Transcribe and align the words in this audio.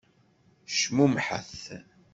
Cmumḥet! 0.79 1.55